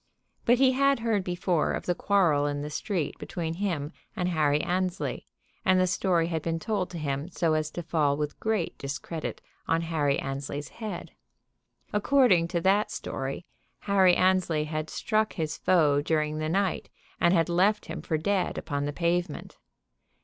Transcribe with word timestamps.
But 0.45 0.57
he 0.57 0.71
had 0.71 1.01
heard 1.01 1.23
before 1.23 1.73
that 1.73 1.77
of 1.77 1.85
the 1.85 1.93
quarrel 1.93 2.47
in 2.47 2.63
the 2.63 2.71
street 2.71 3.19
between 3.19 3.53
him 3.53 3.93
and 4.15 4.29
Harry 4.29 4.59
Annesley; 4.59 5.27
and 5.63 5.79
the 5.79 5.85
story 5.85 6.25
had 6.25 6.41
been 6.41 6.57
told 6.57 6.89
to 6.89 6.97
him 6.97 7.29
so 7.29 7.53
as 7.53 7.69
to 7.69 7.83
fall 7.83 8.17
with 8.17 8.39
great 8.39 8.75
discredit 8.79 9.41
on 9.67 9.81
Harry 9.81 10.17
Annesley's 10.17 10.69
head. 10.69 11.11
According 11.93 12.47
to 12.47 12.61
that 12.61 12.89
story 12.89 13.45
Harry 13.81 14.15
Annesley 14.15 14.63
had 14.63 14.89
struck 14.89 15.33
his 15.33 15.55
foe 15.59 16.01
during 16.01 16.39
the 16.39 16.49
night 16.49 16.89
and 17.19 17.31
had 17.31 17.47
left 17.47 17.85
him 17.85 18.01
for 18.01 18.17
dead 18.17 18.57
upon 18.57 18.85
the 18.85 18.93
pavement. 18.93 19.59